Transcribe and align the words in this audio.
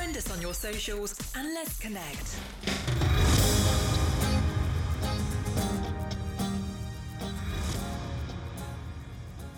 Friend 0.00 0.16
us 0.16 0.30
on 0.30 0.40
your 0.40 0.54
socials 0.54 1.14
and 1.36 1.52
let's 1.52 1.78
connect. 1.78 2.34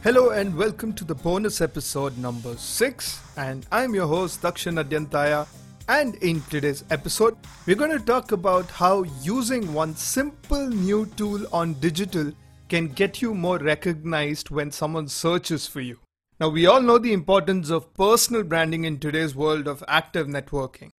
Hello 0.03 0.31
and 0.31 0.57
welcome 0.57 0.95
to 0.95 1.05
the 1.05 1.15
bonus 1.15 1.61
episode 1.61 2.19
number 2.19 2.57
6 2.57 3.21
and 3.37 3.65
I'm 3.71 3.95
your 3.95 4.09
host 4.09 4.43
Dakshin 4.43 4.83
Adyanthaya 4.83 5.47
and 5.87 6.17
in 6.17 6.41
today's 6.51 6.83
episode 6.91 7.37
we're 7.65 7.77
going 7.77 7.97
to 7.97 8.05
talk 8.05 8.33
about 8.33 8.69
how 8.69 9.05
using 9.23 9.73
one 9.73 9.95
simple 9.95 10.67
new 10.67 11.07
tool 11.17 11.47
on 11.53 11.75
digital 11.75 12.33
can 12.69 12.89
get 12.89 13.23
you 13.23 13.33
more 13.33 13.59
recognized 13.59 14.51
when 14.51 14.73
someone 14.73 15.07
searches 15.07 15.69
for 15.69 15.83
you. 15.83 16.02
Now 16.43 16.49
we 16.49 16.67
all 16.67 16.83
know 16.83 16.99
the 16.99 17.13
importance 17.13 17.71
of 17.71 17.95
personal 17.95 18.43
branding 18.43 18.83
in 18.83 18.99
today's 18.99 19.33
world 19.33 19.69
of 19.69 19.85
active 19.87 20.27
networking. 20.27 20.91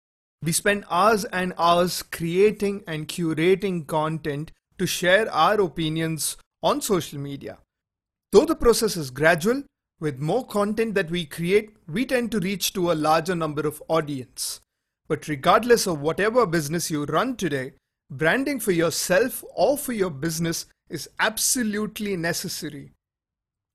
We 0.42 0.54
spend 0.54 0.86
hours 0.90 1.26
and 1.26 1.52
hours 1.58 2.02
creating 2.02 2.86
and 2.88 3.10
curating 3.10 3.86
content 3.86 4.54
to 4.78 4.88
share 4.88 5.30
our 5.30 5.60
opinions 5.60 6.38
on 6.62 6.80
social 6.80 7.20
media. 7.20 7.58
Though 8.32 8.46
the 8.46 8.56
process 8.56 8.96
is 8.96 9.12
gradual, 9.12 9.64
with 10.00 10.18
more 10.18 10.48
content 10.48 10.96
that 10.96 11.12
we 11.12 11.26
create, 11.26 11.76
we 11.90 12.06
tend 12.06 12.32
to 12.32 12.40
reach 12.40 12.72
to 12.76 12.94
a 12.94 13.02
larger 13.10 13.36
number 13.36 13.68
of 13.68 13.84
audience. 13.90 14.62
But 15.10 15.28
regardless 15.28 15.86
of 15.88 16.00
whatever 16.00 16.46
business 16.46 16.90
you 16.90 17.04
run 17.04 17.36
today, 17.36 17.74
branding 18.10 18.62
for 18.62 18.72
yourself 18.72 19.44
or 19.54 19.78
for 19.78 19.92
your 19.92 20.10
business 20.10 20.68
is 20.90 21.10
absolutely 21.20 22.16
necessary. 22.16 22.94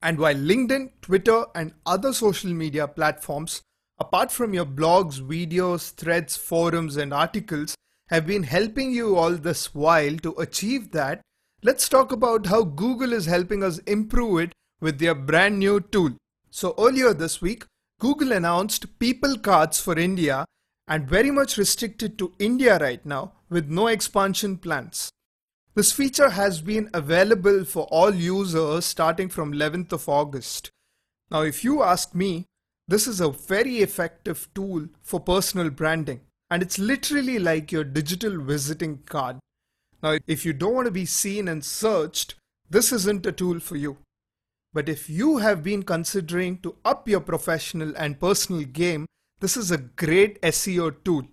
And 0.00 0.18
while 0.18 0.34
LinkedIn, 0.34 0.90
Twitter, 1.02 1.46
and 1.54 1.72
other 1.84 2.12
social 2.12 2.52
media 2.52 2.86
platforms, 2.86 3.62
apart 3.98 4.30
from 4.30 4.54
your 4.54 4.66
blogs, 4.66 5.20
videos, 5.20 5.92
threads, 5.94 6.36
forums, 6.36 6.96
and 6.96 7.12
articles, 7.12 7.74
have 8.08 8.26
been 8.26 8.44
helping 8.44 8.92
you 8.92 9.16
all 9.16 9.32
this 9.32 9.74
while 9.74 10.16
to 10.18 10.34
achieve 10.38 10.92
that, 10.92 11.20
Let's 11.60 11.88
talk 11.88 12.12
about 12.12 12.46
how 12.46 12.62
Google 12.62 13.12
is 13.12 13.26
helping 13.26 13.64
us 13.64 13.78
improve 13.78 14.42
it 14.42 14.52
with 14.80 15.00
their 15.00 15.14
brand 15.14 15.58
new 15.58 15.80
tool. 15.80 16.12
So 16.50 16.72
earlier 16.78 17.12
this 17.12 17.42
week, 17.42 17.64
Google 17.98 18.30
announced 18.30 19.00
People 19.00 19.36
Cards 19.38 19.80
for 19.80 19.98
India 19.98 20.44
and 20.86 21.08
very 21.08 21.32
much 21.32 21.58
restricted 21.58 22.16
to 22.18 22.32
India 22.38 22.78
right 22.78 23.04
now 23.04 23.32
with 23.50 23.68
no 23.68 23.88
expansion 23.88 24.56
plans. 24.56 25.10
This 25.74 25.92
feature 25.92 26.30
has 26.30 26.60
been 26.60 26.90
available 26.92 27.64
for 27.64 27.84
all 27.84 28.14
users 28.14 28.84
starting 28.84 29.28
from 29.28 29.52
11th 29.52 29.92
of 29.92 30.08
August. 30.08 30.70
Now 31.30 31.42
if 31.42 31.62
you 31.62 31.82
ask 31.82 32.14
me, 32.14 32.46
this 32.88 33.06
is 33.06 33.20
a 33.20 33.30
very 33.30 33.78
effective 33.78 34.48
tool 34.54 34.88
for 35.02 35.20
personal 35.20 35.70
branding 35.70 36.22
and 36.50 36.62
it's 36.62 36.78
literally 36.78 37.38
like 37.38 37.70
your 37.70 37.84
digital 37.84 38.40
visiting 38.40 38.98
card. 38.98 39.38
Now, 40.02 40.18
if 40.26 40.46
you 40.46 40.52
don't 40.52 40.74
want 40.74 40.86
to 40.86 40.92
be 40.92 41.04
seen 41.04 41.48
and 41.48 41.64
searched, 41.64 42.34
this 42.70 42.92
isn't 42.92 43.26
a 43.26 43.32
tool 43.32 43.60
for 43.60 43.76
you. 43.76 43.98
But 44.72 44.88
if 44.88 45.10
you 45.10 45.38
have 45.38 45.62
been 45.62 45.82
considering 45.82 46.58
to 46.58 46.76
up 46.84 47.08
your 47.08 47.20
professional 47.20 47.94
and 47.96 48.20
personal 48.20 48.64
game, 48.64 49.06
this 49.40 49.56
is 49.56 49.70
a 49.70 49.78
great 49.78 50.40
SEO 50.42 50.96
tool. 51.04 51.24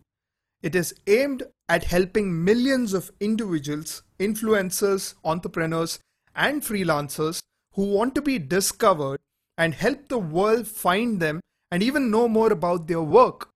It 0.66 0.74
is 0.74 0.96
aimed 1.06 1.44
at 1.70 1.84
helping 1.84 2.44
millions 2.44 2.96
of 2.96 3.12
individuals, 3.20 4.02
influencers, 4.20 5.14
entrepreneurs, 5.24 6.00
and 6.36 6.64
freelancers 6.64 7.40
who 7.74 7.84
want 7.94 8.16
to 8.16 8.22
be 8.24 8.40
discovered 8.40 9.20
and 9.60 9.76
help 9.76 10.08
the 10.08 10.18
world 10.18 10.68
find 10.68 11.20
them 11.20 11.40
and 11.70 11.84
even 11.84 12.10
know 12.10 12.28
more 12.28 12.52
about 12.52 12.88
their 12.88 13.04
work. 13.04 13.50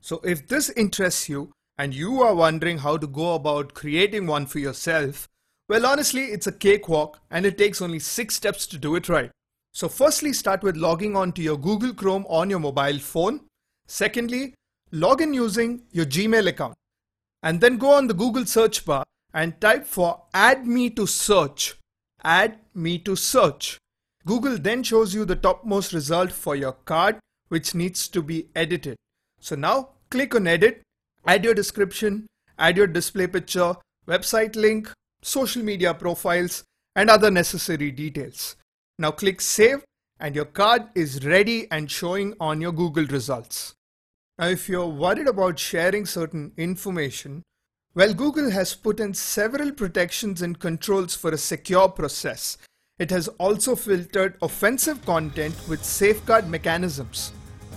So, 0.00 0.20
if 0.22 0.46
this 0.46 0.70
interests 0.70 1.28
you, 1.28 1.50
and 1.76 1.92
you 1.92 2.22
are 2.22 2.36
wondering 2.36 2.78
how 2.78 2.96
to 2.96 3.08
go 3.08 3.34
about 3.34 3.74
creating 3.74 4.28
one 4.28 4.46
for 4.46 4.60
yourself, 4.60 5.26
well, 5.68 5.84
honestly, 5.84 6.26
it's 6.26 6.46
a 6.46 6.52
cakewalk 6.52 7.18
and 7.28 7.44
it 7.44 7.58
takes 7.58 7.82
only 7.82 7.98
six 7.98 8.36
steps 8.36 8.68
to 8.68 8.78
do 8.78 8.94
it 8.94 9.08
right. 9.08 9.32
So, 9.74 9.88
firstly, 9.88 10.32
start 10.32 10.62
with 10.62 10.76
logging 10.76 11.16
on 11.16 11.32
to 11.32 11.42
your 11.42 11.58
Google 11.58 11.92
Chrome 11.92 12.24
on 12.28 12.50
your 12.50 12.60
mobile 12.60 13.00
phone. 13.00 13.40
Secondly, 13.88 14.54
log 14.92 15.20
in 15.20 15.34
using 15.34 15.82
your 15.92 16.06
Gmail 16.06 16.48
account. 16.48 16.74
And 17.42 17.60
then 17.60 17.78
go 17.78 17.92
on 17.92 18.06
the 18.06 18.14
Google 18.14 18.44
search 18.44 18.84
bar 18.84 19.04
and 19.32 19.60
type 19.60 19.86
for 19.86 20.22
add 20.34 20.66
me 20.66 20.90
to 20.90 21.06
search. 21.06 21.76
Add 22.22 22.58
me 22.74 22.98
to 22.98 23.16
search. 23.16 23.78
Google 24.26 24.58
then 24.58 24.82
shows 24.82 25.14
you 25.14 25.24
the 25.24 25.36
topmost 25.36 25.92
result 25.92 26.30
for 26.30 26.54
your 26.54 26.72
card, 26.72 27.18
which 27.48 27.74
needs 27.74 28.08
to 28.08 28.22
be 28.22 28.48
edited. 28.54 28.96
So 29.40 29.56
now 29.56 29.90
click 30.10 30.34
on 30.34 30.46
edit 30.46 30.82
add 31.26 31.44
your 31.44 31.54
description, 31.54 32.26
add 32.58 32.76
your 32.76 32.86
display 32.86 33.26
picture, 33.26 33.74
website 34.06 34.56
link, 34.56 34.90
social 35.22 35.62
media 35.62 35.94
profiles, 35.94 36.64
and 36.96 37.10
other 37.10 37.30
necessary 37.30 37.90
details. 37.90 38.56
Now 38.98 39.10
click 39.10 39.40
Save 39.40 39.84
and 40.18 40.34
your 40.34 40.44
card 40.44 40.88
is 40.94 41.24
ready 41.24 41.70
and 41.70 41.90
showing 41.90 42.34
on 42.40 42.60
your 42.60 42.72
Google 42.72 43.06
results. 43.06 43.74
Now 44.40 44.46
if 44.46 44.70
you're 44.70 44.86
worried 44.86 45.26
about 45.26 45.58
sharing 45.58 46.06
certain 46.06 46.52
information, 46.56 47.42
well 47.94 48.14
Google 48.14 48.50
has 48.50 48.74
put 48.74 48.98
in 48.98 49.12
several 49.12 49.70
protections 49.70 50.40
and 50.40 50.58
controls 50.58 51.14
for 51.14 51.32
a 51.32 51.36
secure 51.36 51.90
process. 51.90 52.56
It 52.98 53.10
has 53.10 53.28
also 53.36 53.76
filtered 53.76 54.38
offensive 54.40 55.04
content 55.04 55.54
with 55.68 55.84
safeguard 55.84 56.48
mechanisms. 56.48 57.32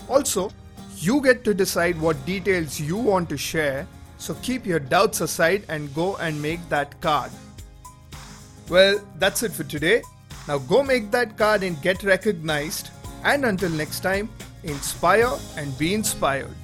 Also, 0.07 0.51
you 0.99 1.21
get 1.21 1.43
to 1.43 1.53
decide 1.53 1.99
what 1.99 2.25
details 2.25 2.79
you 2.79 2.95
want 2.95 3.27
to 3.27 3.37
share, 3.37 3.85
so 4.17 4.33
keep 4.35 4.65
your 4.65 4.79
doubts 4.79 5.19
aside 5.19 5.65
and 5.67 5.93
go 5.93 6.15
and 6.15 6.41
make 6.41 6.69
that 6.69 6.99
card. 7.01 7.31
Well, 8.69 9.01
that's 9.19 9.43
it 9.43 9.51
for 9.51 9.65
today. 9.65 10.01
Now 10.47 10.59
go 10.59 10.81
make 10.81 11.11
that 11.11 11.37
card 11.37 11.61
and 11.63 11.81
get 11.81 12.03
recognized. 12.03 12.91
And 13.25 13.43
until 13.43 13.69
next 13.69 13.99
time, 13.99 14.29
inspire 14.63 15.37
and 15.57 15.77
be 15.77 15.93
inspired. 15.93 16.55